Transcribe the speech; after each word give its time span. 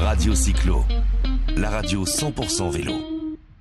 Radio 0.00 0.34
Cyclo, 0.34 0.84
la 1.56 1.70
radio 1.70 2.04
100% 2.04 2.70
vélo. 2.70 2.92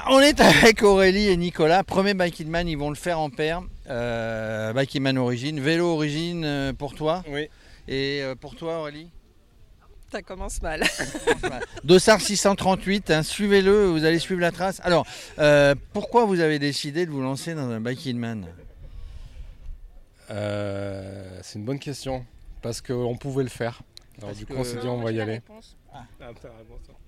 On 0.09 0.20
est 0.20 0.40
avec 0.40 0.83
Aurélie 0.83 1.28
et 1.28 1.38
Nicolas. 1.38 1.83
Premier 1.83 2.13
Bike 2.13 2.45
Man, 2.45 2.67
ils 2.67 2.77
vont 2.77 2.90
le 2.90 2.95
faire 2.95 3.20
en 3.20 3.29
paire. 3.29 3.61
Euh, 3.90 4.72
Bike 4.74 4.95
Man 5.00 5.18
Origine. 5.18 5.59
Vélo 5.59 5.88
Origine 5.93 6.43
euh, 6.45 6.74
pour 6.74 6.93
toi. 6.95 7.24
Oui. 7.29 7.50
Et 7.88 8.21
euh, 8.21 8.36
pour 8.36 8.55
toi, 8.55 8.79
Aurélie 8.79 9.09
Ça 10.11 10.21
commence 10.21 10.61
mal. 10.61 10.84
Dossard 11.84 12.21
638, 12.21 13.11
hein, 13.11 13.23
suivez-le, 13.23 13.88
vous 13.88 14.05
allez 14.05 14.19
suivre 14.19 14.41
la 14.41 14.51
trace. 14.51 14.79
Alors, 14.83 15.05
euh, 15.39 15.75
pourquoi 15.93 16.25
vous 16.25 16.39
avez 16.39 16.59
décidé 16.59 17.05
de 17.05 17.11
vous 17.11 17.21
lancer 17.21 17.55
dans 17.55 17.69
un 17.69 17.81
Bike 17.81 18.13
Man 18.15 18.45
Euh, 20.29 21.39
c'est 21.41 21.59
une 21.59 21.65
bonne 21.65 21.79
question. 21.79 22.25
Parce 22.61 22.81
qu'on 22.81 23.15
pouvait 23.17 23.43
le 23.43 23.49
faire. 23.49 23.81
Alors 24.21 24.34
du 24.36 24.45
coup, 24.45 24.54
on 24.55 24.63
s'est 24.63 24.77
dit 24.79 24.88
on 24.88 25.02
va 25.02 25.11
y 25.11 25.21
aller. 25.21 25.41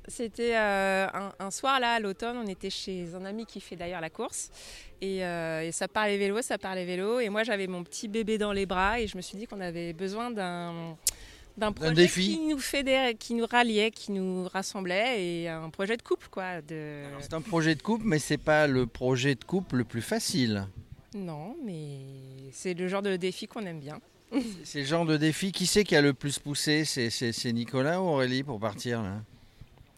C'était 0.07 0.55
euh, 0.55 1.07
un, 1.13 1.31
un 1.39 1.51
soir 1.51 1.79
là 1.79 1.93
à 1.93 1.99
l'automne, 1.99 2.37
on 2.37 2.47
était 2.47 2.69
chez 2.69 3.13
un 3.15 3.25
ami 3.25 3.45
qui 3.45 3.59
fait 3.59 3.75
d'ailleurs 3.75 4.01
la 4.01 4.09
course 4.09 4.49
et, 5.01 5.23
euh, 5.25 5.61
et 5.61 5.71
ça 5.71 5.87
parlait 5.87 6.17
vélo, 6.17 6.41
ça 6.41 6.57
parlait 6.57 6.85
vélo 6.85 7.19
et 7.19 7.29
moi 7.29 7.43
j'avais 7.43 7.67
mon 7.67 7.83
petit 7.83 8.07
bébé 8.07 8.37
dans 8.37 8.51
les 8.51 8.65
bras 8.65 8.99
et 8.99 9.07
je 9.07 9.17
me 9.17 9.21
suis 9.21 9.37
dit 9.37 9.45
qu'on 9.45 9.61
avait 9.61 9.93
besoin 9.93 10.31
d'un 10.31 10.97
d'un 11.57 11.71
projet 11.73 11.93
défi. 11.93 12.21
qui 12.37 12.47
nous 12.47 12.57
fédérait, 12.57 13.15
qui 13.15 13.33
nous 13.33 13.45
ralliait, 13.45 13.91
qui 13.91 14.11
nous 14.11 14.47
rassemblait 14.47 15.21
et 15.23 15.49
un 15.49 15.69
projet 15.69 15.97
de 15.97 16.01
couple 16.01 16.27
quoi. 16.31 16.61
De... 16.61 17.03
C'est 17.19 17.33
un 17.33 17.41
projet 17.41 17.75
de 17.75 17.81
couple, 17.81 18.05
mais 18.05 18.19
c'est 18.19 18.37
pas 18.37 18.65
le 18.65 18.87
projet 18.87 19.35
de 19.35 19.43
couple 19.43 19.77
le 19.77 19.83
plus 19.83 20.01
facile. 20.01 20.67
Non, 21.13 21.55
mais 21.65 21.97
c'est 22.53 22.73
le 22.73 22.87
genre 22.87 23.01
de 23.01 23.15
défi 23.17 23.47
qu'on 23.47 23.65
aime 23.65 23.79
bien. 23.79 23.99
C'est 24.63 24.79
le 24.79 24.85
genre 24.85 25.05
de 25.05 25.17
défi. 25.17 25.51
Qui 25.51 25.65
c'est 25.65 25.83
qui 25.83 25.95
a 25.95 26.01
le 26.01 26.13
plus 26.13 26.39
poussé? 26.39 26.85
C'est 26.85 27.53
Nicolas 27.53 28.01
ou 28.01 28.05
Aurélie 28.05 28.43
pour 28.43 28.59
partir 28.59 29.01
là? 29.01 29.21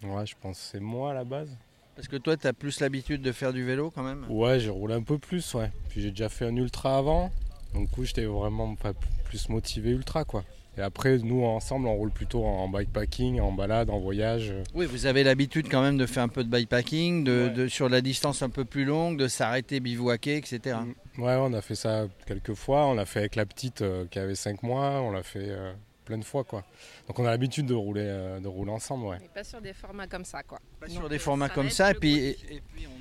Ouais, 0.04 0.26
je 0.26 0.36
pense 0.42 0.58
que 0.58 0.64
c'est 0.64 0.80
moi 0.80 1.12
à 1.12 1.14
la 1.14 1.24
base. 1.24 1.50
Parce 1.96 2.08
que 2.08 2.16
toi, 2.16 2.38
tu 2.38 2.48
as 2.48 2.54
plus 2.54 2.80
l'habitude 2.80 3.22
de 3.22 3.32
faire 3.32 3.54
du 3.54 3.64
vélo 3.64 3.92
quand 3.92 4.04
même? 4.04 4.26
Ouais, 4.30 4.60
j'ai 4.60 4.70
roulé 4.70 4.96
un 4.96 5.04
peu 5.04 5.20
plus, 5.20 5.54
ouais. 5.54 5.72
Puis 5.90 6.02
j'ai 6.02 6.10
déjà 6.10 6.30
fait 6.30 6.46
un 6.46 6.56
ultra 6.56 6.98
avant. 6.98 7.32
Donc 7.74 7.90
du 7.90 7.94
coup, 7.94 8.06
j'étais 8.06 8.26
vraiment 8.26 8.76
pas 8.76 8.94
plus 9.26 9.50
motivé 9.50 9.92
ultra, 9.92 10.24
quoi. 10.24 10.44
Et 10.78 10.82
après, 10.82 11.18
nous, 11.18 11.44
ensemble, 11.44 11.88
on 11.88 11.96
roule 11.96 12.12
plutôt 12.12 12.46
en 12.46 12.70
bikepacking, 12.70 13.42
en 13.42 13.52
balade, 13.52 13.90
en 13.90 14.00
voyage. 14.00 14.54
Oui, 14.74 14.86
vous 14.86 15.06
avez 15.06 15.24
l'habitude 15.24 15.68
quand 15.70 15.82
même 15.82 15.98
de 15.98 16.06
faire 16.06 16.24
un 16.24 16.30
peu 16.30 16.44
de 16.46 16.50
bikepacking, 16.50 17.24
de, 17.26 17.44
Ouais. 17.48 17.50
de- 17.50 17.68
sur 17.68 17.90
la 17.90 18.00
distance 18.02 18.42
un 18.42 18.50
peu 18.50 18.64
plus 18.64 18.86
longue, 18.86 19.18
de 19.18 19.28
s'arrêter, 19.28 19.80
bivouaquer, 19.82 20.38
etc. 20.38 20.78
Mm. 21.18 21.22
Ouais, 21.24 21.36
on 21.40 21.52
a 21.54 21.62
fait 21.62 21.76
ça 21.76 22.08
quelques 22.26 22.54
fois. 22.54 22.86
On 22.88 22.94
l'a 22.94 23.06
fait 23.06 23.20
avec 23.20 23.36
la 23.36 23.46
petite 23.46 23.82
euh, 23.82 24.06
qui 24.10 24.18
avait 24.20 24.36
5 24.36 24.64
mois. 24.64 25.02
On 25.02 25.12
l'a 25.12 25.24
fait 25.24 25.40
euh, 25.50 25.74
plein 26.06 26.18
de 26.18 26.24
fois, 26.24 26.46
quoi. 26.46 26.64
Donc 27.08 27.20
on 27.20 27.26
a 27.26 27.30
l'habitude 27.32 27.66
de 27.66 27.74
rouler, 27.74 28.04
euh, 28.06 28.40
de 28.40 28.48
rouler 28.48 28.72
ensemble, 28.72 29.06
ouais. 29.08 29.18
Mais 29.20 29.28
pas 29.34 29.44
sur 29.44 29.60
des 29.62 29.74
formats 29.74 30.08
comme 30.08 30.24
ça 30.26 30.42
quoi. 30.44 30.60
Pas 30.80 30.88
Donc, 30.88 30.96
sur 30.96 31.10
des 31.10 31.20
formats 31.20 31.50
comme 31.50 31.70
ça. 31.70 31.92
Et 31.92 31.96
puis, 31.96 32.12
gros 32.14 32.20
et, 32.22 32.32
défi. 32.32 32.46
et 32.56 32.62
puis 32.74 32.88
on 32.88 33.01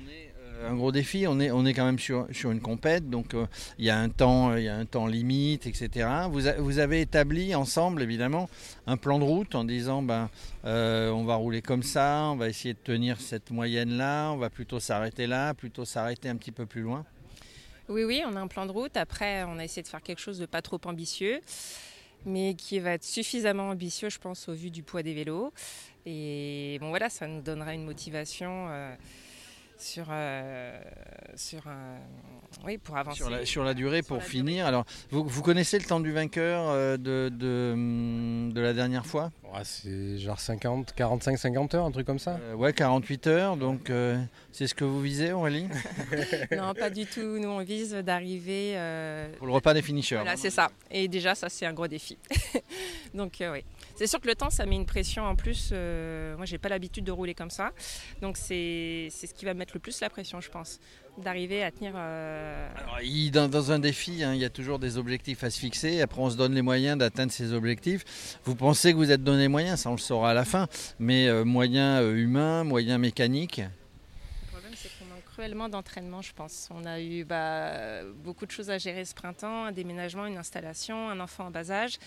un 0.67 0.75
gros 0.75 0.91
défi. 0.91 1.25
On 1.27 1.39
est, 1.39 1.51
on 1.51 1.65
est 1.65 1.73
quand 1.73 1.85
même 1.85 1.99
sur, 1.99 2.27
une 2.51 2.61
compète, 2.61 3.09
donc 3.09 3.33
euh, 3.33 3.45
il 3.77 3.85
y 3.85 3.89
a 3.89 3.97
un 3.97 4.09
temps, 4.09 4.55
il 4.55 4.63
y 4.63 4.69
a 4.69 4.75
un 4.75 4.85
temps 4.85 5.07
limite, 5.07 5.67
etc. 5.67 6.07
Vous, 6.29 6.41
vous 6.59 6.79
avez 6.79 7.01
établi 7.01 7.55
ensemble, 7.55 8.01
évidemment, 8.01 8.49
un 8.87 8.97
plan 8.97 9.19
de 9.19 9.23
route 9.23 9.55
en 9.55 9.63
disant, 9.63 10.01
ben, 10.01 10.29
euh, 10.65 11.09
on 11.09 11.23
va 11.23 11.35
rouler 11.35 11.61
comme 11.61 11.83
ça, 11.83 12.29
on 12.31 12.35
va 12.35 12.49
essayer 12.49 12.73
de 12.73 12.79
tenir 12.79 13.19
cette 13.19 13.51
moyenne 13.51 13.97
là, 13.97 14.31
on 14.31 14.37
va 14.37 14.49
plutôt 14.49 14.79
s'arrêter 14.79 15.27
là, 15.27 15.53
plutôt 15.53 15.85
s'arrêter 15.85 16.29
un 16.29 16.35
petit 16.35 16.51
peu 16.51 16.65
plus 16.65 16.81
loin. 16.81 17.05
Oui, 17.89 18.03
oui, 18.03 18.23
on 18.25 18.35
a 18.35 18.39
un 18.39 18.47
plan 18.47 18.65
de 18.65 18.71
route. 18.71 18.95
Après, 18.95 19.43
on 19.43 19.59
a 19.59 19.63
essayé 19.63 19.83
de 19.83 19.87
faire 19.87 20.01
quelque 20.01 20.21
chose 20.21 20.39
de 20.39 20.45
pas 20.45 20.61
trop 20.61 20.79
ambitieux, 20.85 21.41
mais 22.25 22.53
qui 22.53 22.79
va 22.79 22.91
être 22.91 23.03
suffisamment 23.03 23.69
ambitieux, 23.69 24.09
je 24.09 24.19
pense, 24.19 24.47
au 24.47 24.53
vu 24.53 24.71
du 24.71 24.83
poids 24.83 25.03
des 25.03 25.13
vélos. 25.13 25.51
Et 26.05 26.77
bon, 26.79 26.89
voilà, 26.89 27.09
ça 27.09 27.27
nous 27.27 27.41
donnera 27.41 27.73
une 27.73 27.83
motivation 27.83 28.67
euh, 28.69 28.95
sur, 29.81 30.05
euh, 30.09 30.79
sur 31.35 31.65
un- 31.67 31.97
oui, 32.65 32.77
pour 32.77 32.95
avancer. 32.97 33.17
Sur 33.17 33.29
la, 33.29 33.45
sur 33.45 33.63
la 33.63 33.73
durée, 33.73 33.97
Sur 33.99 34.07
pour 34.09 34.17
la 34.17 34.23
finir. 34.23 34.65
Alors, 34.67 34.85
vous, 35.09 35.23
vous 35.25 35.41
connaissez 35.41 35.79
le 35.79 35.85
temps 35.85 35.99
du 35.99 36.11
vainqueur 36.11 36.65
euh, 36.69 36.97
de, 36.97 37.29
de, 37.33 38.51
de 38.51 38.61
la 38.61 38.73
dernière 38.73 39.05
fois? 39.05 39.31
Ouais, 39.53 39.61
c'est 39.63 40.17
genre 40.17 40.39
50, 40.39 40.93
45, 40.93 41.37
50 41.37 41.73
heures, 41.75 41.85
un 41.85 41.91
truc 41.91 42.05
comme 42.05 42.19
ça. 42.19 42.37
Euh, 42.41 42.53
Ouais, 42.53 42.73
48 42.73 43.27
heures. 43.27 43.57
Donc, 43.57 43.89
euh, 43.89 44.21
c'est 44.51 44.67
ce 44.67 44.75
que 44.75 44.83
vous 44.83 45.01
visez, 45.01 45.31
Aurélie? 45.31 45.67
Non, 46.55 46.73
pas 46.73 46.89
du 46.89 47.05
tout. 47.05 47.37
Nous, 47.39 47.47
on 47.49 47.63
vise 47.63 47.91
d'arriver. 47.93 48.73
euh, 48.75 49.33
Pour 49.37 49.47
le 49.47 49.53
repas 49.53 49.73
des 49.73 49.81
finishers. 49.81 50.15
Voilà, 50.17 50.37
c'est 50.37 50.49
ça. 50.51 50.69
Et 50.91 51.07
déjà, 51.07 51.33
ça, 51.35 51.49
c'est 51.49 51.65
un 51.65 51.73
gros 51.73 51.87
défi. 51.87 52.17
Donc, 53.13 53.41
euh, 53.41 53.53
oui. 53.53 53.63
C'est 54.01 54.07
sûr 54.07 54.19
que 54.19 54.27
le 54.27 54.33
temps, 54.33 54.49
ça 54.49 54.65
met 54.65 54.77
une 54.77 54.87
pression 54.87 55.25
en 55.25 55.35
plus. 55.35 55.69
Euh, 55.71 56.35
moi, 56.35 56.47
j'ai 56.47 56.57
pas 56.57 56.69
l'habitude 56.69 57.03
de 57.03 57.11
rouler 57.11 57.35
comme 57.35 57.51
ça. 57.51 57.69
Donc, 58.19 58.35
c'est 58.35 59.09
ce 59.11 59.31
qui 59.31 59.45
va 59.45 59.53
mettre 59.53 59.75
le 59.75 59.79
plus 59.79 60.01
la 60.01 60.09
pression, 60.09 60.41
je 60.41 60.49
pense. 60.49 60.79
D'arriver 61.19 61.63
à 61.63 61.69
tenir. 61.69 61.93
euh, 61.95 62.67
dans, 63.31 63.71
un 63.71 63.77
défi, 63.77 64.23
hein, 64.23 64.33
il 64.33 64.41
y 64.41 64.45
a 64.45 64.49
toujours 64.49 64.79
des 64.79 64.97
objectifs 64.97 65.43
à 65.43 65.51
se 65.51 65.59
fixer. 65.59 66.01
Après, 66.01 66.19
on 66.19 66.31
se 66.31 66.35
donne 66.35 66.55
les 66.55 66.63
moyens 66.63 66.97
d'atteindre 66.97 67.31
ces 67.31 67.53
objectifs. 67.53 68.39
Vous 68.43 68.55
pensez 68.55 68.91
que 68.91 68.97
vous 68.97 69.11
êtes 69.11 69.23
donné 69.23 69.47
moyens, 69.47 69.81
ça 69.81 69.89
on 69.89 69.93
le 69.93 69.99
saura 69.99 70.31
à 70.31 70.33
la 70.33 70.45
fin. 70.45 70.67
Mais 70.97 71.27
euh, 71.27 71.45
moyens 71.45 72.01
euh, 72.01 72.15
humains, 72.15 72.63
moyens 72.63 72.99
mécaniques? 72.99 73.59
Le 73.59 74.47
problème, 74.51 74.73
c'est 74.75 74.89
qu'on 74.97 75.00
manque 75.11 75.23
cruellement 75.25 75.69
d'entraînement, 75.69 76.21
je 76.21 76.33
pense. 76.33 76.69
On 76.71 76.85
a 76.85 76.99
eu 77.01 77.23
bah, 77.23 78.03
beaucoup 78.23 78.45
de 78.45 78.51
choses 78.51 78.69
à 78.69 78.77
gérer 78.77 79.05
ce 79.05 79.13
printemps 79.13 79.65
un 79.65 79.71
déménagement, 79.71 80.25
une 80.25 80.37
installation, 80.37 81.09
un 81.09 81.19
enfant 81.19 81.47
en 81.47 81.51
bas 81.51 81.71
âge. 81.71 81.97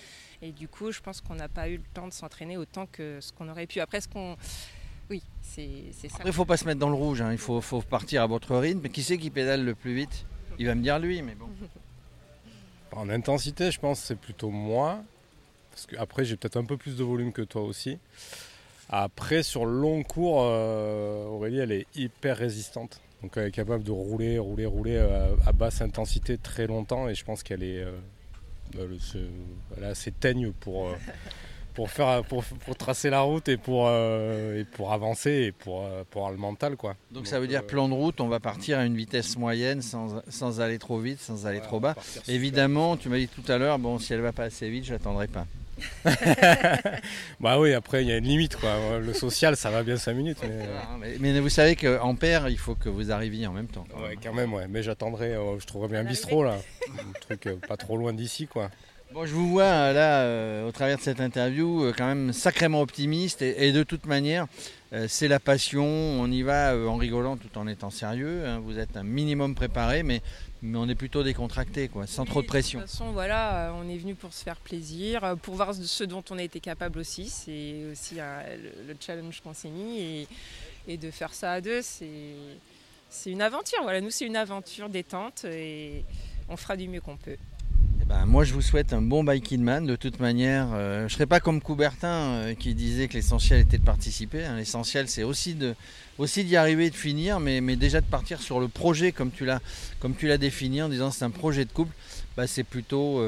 Et 0.42 0.52
du 0.52 0.68
coup, 0.68 0.92
je 0.92 1.00
pense 1.00 1.20
qu'on 1.20 1.34
n'a 1.34 1.48
pas 1.48 1.68
eu 1.68 1.76
le 1.76 1.82
temps 1.94 2.08
de 2.08 2.12
s'entraîner 2.12 2.56
autant 2.56 2.86
que 2.86 3.20
ce 3.20 3.32
qu'on 3.32 3.48
aurait 3.48 3.66
pu. 3.66 3.80
Après, 3.80 4.00
ce 4.00 4.08
qu'on. 4.08 4.36
Oui, 5.10 5.22
c'est 5.42 5.68
c'est 5.92 6.08
ça. 6.08 6.16
Après, 6.16 6.30
il 6.30 6.34
faut 6.34 6.44
pas 6.44 6.56
se 6.56 6.64
mettre 6.64 6.80
dans 6.80 6.88
le 6.88 6.94
rouge. 6.94 7.20
hein. 7.20 7.32
Il 7.32 7.38
faut, 7.38 7.60
faut 7.60 7.82
partir 7.82 8.22
à 8.22 8.26
votre 8.26 8.56
rythme. 8.56 8.80
Mais 8.82 8.88
qui 8.88 9.02
c'est 9.02 9.18
qui 9.18 9.30
pédale 9.30 9.64
le 9.64 9.74
plus 9.74 9.94
vite? 9.94 10.24
Il 10.58 10.66
va 10.66 10.74
me 10.74 10.82
dire 10.82 10.98
lui, 10.98 11.22
mais 11.22 11.34
bon. 11.34 11.48
En 12.92 13.08
intensité, 13.10 13.72
je 13.72 13.80
pense 13.80 14.00
que 14.00 14.06
c'est 14.06 14.18
plutôt 14.18 14.50
moi. 14.50 15.02
Parce 15.72 15.86
que 15.86 15.96
après, 15.96 16.24
j'ai 16.24 16.36
peut-être 16.36 16.56
un 16.56 16.64
peu 16.64 16.76
plus 16.76 16.96
de 16.96 17.02
volume 17.02 17.32
que 17.32 17.42
toi 17.42 17.62
aussi. 17.62 17.98
Après, 18.90 19.42
sur 19.42 19.64
le 19.66 19.72
long 19.80 20.02
cours, 20.02 20.40
euh, 20.42 21.24
Aurélie, 21.26 21.58
elle 21.58 21.72
est 21.72 21.86
hyper 21.96 22.36
résistante. 22.36 23.00
Donc, 23.22 23.32
elle 23.36 23.46
est 23.46 23.50
capable 23.50 23.82
de 23.82 23.90
rouler, 23.90 24.38
rouler, 24.38 24.66
rouler 24.66 24.96
euh, 24.96 25.34
à 25.46 25.52
basse 25.52 25.80
intensité 25.80 26.36
très 26.36 26.66
longtemps. 26.66 27.08
Et 27.08 27.14
je 27.14 27.24
pense 27.24 27.42
qu'elle 27.42 27.62
est, 27.62 27.80
euh, 27.82 27.92
elle, 28.78 29.00
se- 29.00 29.16
elle 29.76 29.84
a 29.84 29.88
assez 29.88 30.12
teigne 30.12 30.52
pour, 30.52 30.88
euh, 30.88 30.92
pour, 31.72 31.90
faire, 31.90 32.22
pour, 32.24 32.44
pour 32.44 32.76
tracer 32.76 33.08
la 33.08 33.22
route 33.22 33.48
et 33.48 33.56
pour, 33.56 33.86
euh, 33.88 34.60
et 34.60 34.64
pour 34.64 34.92
avancer 34.92 35.30
et 35.30 35.52
pour, 35.52 35.84
euh, 35.86 36.04
pour 36.10 36.20
avoir 36.20 36.32
le 36.32 36.38
mental. 36.38 36.76
Quoi. 36.76 36.94
Donc, 37.10 37.26
ça 37.26 37.40
veut 37.40 37.46
dire 37.48 37.60
euh, 37.60 37.66
plan 37.66 37.88
de 37.88 37.94
route, 37.94 38.20
on 38.20 38.28
va 38.28 38.40
partir 38.40 38.78
à 38.78 38.84
une 38.84 38.94
vitesse 38.96 39.38
moyenne 39.38 39.80
sans, 39.80 40.22
sans 40.28 40.60
aller 40.60 40.78
trop 40.78 40.98
vite, 40.98 41.20
sans 41.20 41.46
aller 41.46 41.60
trop 41.62 41.80
bas. 41.80 41.94
Évidemment, 42.28 42.98
tu 42.98 43.08
m'as 43.08 43.16
dit 43.18 43.28
tout 43.28 43.50
à 43.50 43.56
l'heure, 43.56 43.78
bon, 43.78 43.98
si 43.98 44.12
elle 44.12 44.20
va 44.20 44.32
pas 44.32 44.44
assez 44.44 44.68
vite, 44.68 44.84
je 44.84 44.92
l'attendrai 44.92 45.26
pas. 45.28 45.46
Bah 47.40 47.58
oui, 47.58 47.72
après, 47.74 48.02
il 48.02 48.08
y 48.08 48.12
a 48.12 48.16
une 48.16 48.24
limite. 48.24 48.56
Quoi. 48.56 48.98
Le 49.00 49.12
social, 49.12 49.56
ça 49.56 49.70
va 49.70 49.82
bien 49.82 49.96
5 49.96 50.14
minutes. 50.14 50.38
Mais, 50.42 50.48
euh, 50.50 50.80
Mais, 50.98 51.16
mais 51.32 51.40
vous 51.40 51.48
savez 51.48 51.76
qu'en 51.76 52.14
paire, 52.14 52.48
il 52.48 52.58
faut 52.58 52.74
que 52.74 52.88
vous 52.88 53.10
arriviez 53.10 53.46
en 53.46 53.52
même 53.52 53.66
temps. 53.68 53.84
Ouais, 54.02 54.16
quand 54.22 54.32
même, 54.32 54.52
ouais. 54.52 54.66
Mais 54.68 54.82
j'attendrai, 54.82 55.34
euh, 55.34 55.58
je 55.58 55.66
trouverai 55.66 55.88
bien 55.88 56.00
un 56.00 56.04
bistrot 56.04 56.44
là. 56.44 56.58
un 56.88 57.12
truc 57.20 57.46
euh, 57.46 57.56
pas 57.68 57.76
trop 57.76 57.96
loin 57.96 58.12
d'ici, 58.12 58.46
quoi. 58.46 58.70
Bon, 59.14 59.26
je 59.26 59.32
vous 59.32 59.48
vois 59.48 59.62
euh, 59.62 59.92
là, 59.92 60.22
euh, 60.22 60.66
au 60.66 60.72
travers 60.72 60.96
de 60.96 61.02
cette 61.02 61.20
interview, 61.20 61.84
euh, 61.84 61.92
quand 61.96 62.06
même 62.06 62.32
sacrément 62.32 62.80
optimiste. 62.80 63.42
Et, 63.42 63.68
et 63.68 63.70
de 63.70 63.84
toute 63.84 64.06
manière, 64.06 64.48
euh, 64.92 65.06
c'est 65.08 65.28
la 65.28 65.38
passion. 65.38 65.84
On 65.84 66.28
y 66.32 66.42
va 66.42 66.76
en 66.76 66.96
rigolant 66.96 67.36
tout 67.36 67.56
en 67.56 67.68
étant 67.68 67.90
sérieux. 67.90 68.44
hein. 68.44 68.58
Vous 68.58 68.76
êtes 68.76 68.96
un 68.96 69.04
minimum 69.04 69.54
préparé, 69.54 70.02
mais, 70.02 70.20
mais 70.62 70.76
on 70.78 70.88
est 70.88 70.96
plutôt 70.96 71.22
décontracté, 71.22 71.86
quoi, 71.86 72.08
sans 72.08 72.24
trop 72.24 72.42
de 72.42 72.48
pression. 72.48 72.80
De 72.80 72.84
toute 72.86 72.90
façon, 72.90 73.12
voilà, 73.12 73.72
on 73.80 73.88
est 73.88 73.98
venu 73.98 74.16
pour 74.16 74.32
se 74.32 74.42
faire 74.42 74.56
plaisir, 74.56 75.36
pour 75.42 75.54
voir 75.54 75.72
ce 75.74 76.02
dont 76.02 76.24
on 76.30 76.38
a 76.38 76.42
été 76.42 76.58
capable 76.58 76.98
aussi. 76.98 77.28
C'est 77.28 77.84
aussi 77.92 78.16
le, 78.16 78.88
le 78.88 78.96
challenge 78.98 79.40
qu'on 79.42 79.54
s'est 79.54 79.68
mis. 79.68 80.00
Et, 80.00 80.28
et 80.88 80.96
de 80.96 81.12
faire 81.12 81.32
ça 81.32 81.52
à 81.52 81.60
deux, 81.60 81.82
c'est 81.82 82.34
c'est 83.10 83.30
une 83.30 83.42
aventure. 83.42 83.78
Voilà, 83.84 84.00
nous, 84.00 84.10
c'est 84.10 84.26
une 84.26 84.34
aventure 84.34 84.88
détente 84.88 85.44
et 85.44 86.04
on 86.48 86.56
fera 86.56 86.76
du 86.76 86.88
mieux 86.88 87.00
qu'on 87.00 87.16
peut. 87.16 87.36
Ben, 88.14 88.26
moi, 88.26 88.44
je 88.44 88.54
vous 88.54 88.62
souhaite 88.62 88.92
un 88.92 89.02
bon 89.02 89.24
biking 89.24 89.60
man. 89.60 89.84
De 89.86 89.96
toute 89.96 90.20
manière, 90.20 90.68
euh, 90.72 91.00
je 91.00 91.04
ne 91.04 91.08
serai 91.08 91.26
pas 91.26 91.40
comme 91.40 91.60
Coubertin 91.60 92.06
euh, 92.06 92.54
qui 92.54 92.72
disait 92.74 93.08
que 93.08 93.14
l'essentiel 93.14 93.58
était 93.58 93.76
de 93.76 93.82
participer. 93.82 94.44
hein. 94.44 94.56
L'essentiel, 94.56 95.08
c'est 95.08 95.24
aussi 95.24 95.54
de 95.54 95.74
aussi 96.18 96.44
d'y 96.44 96.56
arriver 96.56 96.86
et 96.86 96.90
de 96.90 96.94
finir, 96.94 97.40
mais, 97.40 97.60
déjà 97.74 98.00
de 98.00 98.06
partir 98.06 98.40
sur 98.40 98.60
le 98.60 98.68
projet 98.68 99.10
comme 99.10 99.32
tu 99.32 99.44
l'as 99.44 100.38
défini 100.38 100.80
en 100.80 100.88
disant 100.88 101.10
c'est 101.10 101.24
un 101.24 101.30
projet 101.30 101.64
de 101.64 101.72
couple. 101.72 101.92
Bah, 102.36 102.46
c'est 102.46 102.62
plutôt 102.62 103.20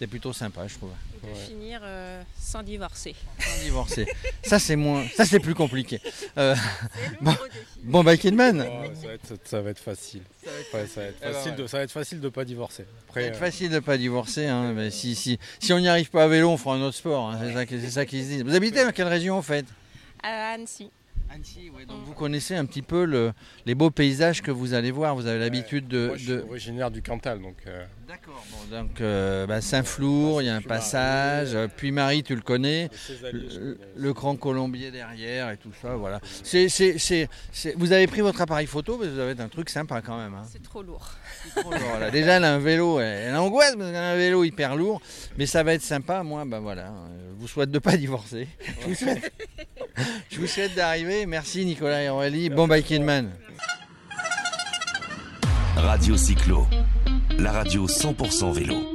euh, 0.00 0.04
c'est 0.04 0.06
plutôt 0.06 0.32
sympa, 0.32 0.66
je 0.66 0.74
trouve. 0.76 0.90
Et 1.22 1.26
de 1.26 1.32
Ouais. 1.32 1.38
finir 1.46 1.80
euh, 1.84 2.22
sans 2.38 2.62
divorcer. 2.62 3.14
Sans 3.38 3.62
divorcer. 3.62 4.06
ça, 4.42 4.58
c'est 4.58 4.76
moins, 4.76 5.04
ça 5.14 5.24
c'est 5.26 5.38
plus 5.40 5.54
compliqué. 5.54 6.00
Euh, 6.38 6.54
Bon. 7.20 7.34
bon 7.84 8.02
biking 8.04 8.34
man. 8.34 8.60
Ouais, 8.60 8.90
ça, 9.00 9.06
va 9.08 9.12
être, 9.14 9.34
ça 9.44 9.60
va 9.60 9.70
être 9.70 9.78
facile. 9.78 10.22
Ouais, 10.44 10.86
ça, 10.86 11.00
va 11.00 11.06
être 11.08 11.18
facile 11.20 11.50
ouais. 11.52 11.56
de, 11.58 11.66
ça 11.66 11.76
va 11.78 11.82
être 11.84 11.90
facile 11.92 12.20
de 12.20 12.28
pas 12.30 12.44
divorcer. 12.44 12.84
Ça 13.12 13.20
va 13.20 13.26
être 13.26 13.36
euh, 13.36 13.38
facile 13.38 13.70
de 13.70 13.78
pas 13.80 13.98
divorcer. 13.98 14.46
hein, 14.46 14.72
mais 14.74 14.90
si, 14.90 15.14
si, 15.14 15.38
si 15.58 15.72
on 15.74 15.78
n'y 15.78 15.88
arrive 15.88 16.08
pas 16.10 16.24
à 16.24 16.28
vélo, 16.28 16.48
on 16.50 16.56
fera 16.56 16.74
un 16.76 16.80
autre 16.82 16.96
sport. 16.96 17.30
hein, 17.30 17.38
c'est 17.42 17.52
ça, 17.86 17.90
ça 17.90 18.06
qu'ils 18.06 18.22
se 18.24 18.28
disent. 18.28 18.42
Vous 18.44 18.54
habitez 18.54 18.82
dans 18.84 18.92
quelle 18.92 19.08
région 19.08 19.36
en 19.36 19.42
fait? 19.42 19.66
À 20.22 20.52
Annecy. 20.54 20.90
Annecy, 21.32 21.70
ouais, 21.76 21.84
donc 21.86 21.98
vous 22.04 22.12
connaissez 22.12 22.56
un 22.56 22.64
petit 22.64 22.82
peu 22.82 23.04
le- 23.04 23.32
les 23.64 23.76
beaux 23.76 23.90
paysages 23.90 24.42
que 24.42 24.50
vous 24.50 24.74
allez 24.74 24.90
voir. 24.90 25.14
Vous 25.14 25.26
avez 25.26 25.38
l'habitude 25.38 25.86
de. 25.86 26.08
Moi, 26.08 26.16
je 26.16 26.22
suis 26.24 26.32
de- 26.32 26.40
originaire 26.48 26.90
du 26.90 27.02
Cantal, 27.02 27.40
donc 27.40 27.54
euh, 27.68 27.84
D'accord. 28.08 28.44
Bon, 28.50 28.76
donc 28.76 29.00
euh, 29.00 29.46
bah, 29.46 29.60
Saint-Flour, 29.60 30.42
il 30.42 30.46
y 30.46 30.48
a 30.48 30.56
un 30.56 30.60
passage. 30.62 31.54
euh, 31.54 31.68
Puy-Marie, 31.68 32.24
tu 32.24 32.34
le 32.34 32.40
connais. 32.40 32.90
le 33.96 34.12
Grand 34.12 34.34
Colombier 34.36 34.90
derrière 34.90 35.50
et 35.50 35.56
tout 35.56 35.70
ça, 35.80 35.94
voilà. 35.94 36.20
C'est, 36.42 36.68
c'est, 36.68 36.98
c'est, 36.98 37.28
c'est- 37.52 37.74
Vous 37.78 37.92
avez 37.92 38.06
pris 38.08 38.20
votre 38.22 38.40
appareil 38.40 38.66
photo, 38.66 38.98
mais 39.00 39.06
vous 39.06 39.18
avez 39.20 39.40
un 39.40 39.48
truc 39.48 39.70
sympa 39.70 40.02
quand 40.02 40.16
même. 40.18 40.34
hein. 40.34 40.42
C'est 40.50 40.62
trop 40.62 40.82
lourd. 40.82 41.08
Voilà, 41.64 42.10
Déjà, 42.10 42.36
elle 42.38 42.44
a 42.44 42.54
un 42.54 42.58
vélo, 42.58 42.98
elle, 43.00 43.28
elle 43.28 43.36
angoisse 43.36 43.76
parce 43.76 43.86
qu'elle 43.90 43.96
a 43.96 44.10
un 44.10 44.16
vélo 44.16 44.42
hyper 44.44 44.74
lourd, 44.76 45.00
mais 45.38 45.46
ça 45.46 45.62
va 45.62 45.74
être 45.74 45.82
sympa. 45.82 46.22
Moi, 46.24 46.44
ben 46.44 46.58
voilà, 46.58 46.88
euh, 46.88 47.30
je 47.36 47.40
vous 47.40 47.48
souhaite 47.48 47.70
de 47.70 47.78
pas 47.78 47.96
divorcer. 47.96 48.48
Je 48.82 48.86
vous 48.88 48.94
souhaite, 48.94 49.32
je 50.30 50.40
vous 50.40 50.46
souhaite 50.46 50.74
d'arriver. 50.74 51.26
Merci 51.26 51.64
Nicolas 51.64 52.02
et 52.02 52.08
Aurélie. 52.08 52.50
Bon 52.50 52.68
Biking 52.68 53.04
Man. 53.04 53.30
Radio 55.76 56.16
Cyclo, 56.16 56.66
la 57.38 57.52
radio 57.52 57.86
100% 57.86 58.52
vélo. 58.52 58.89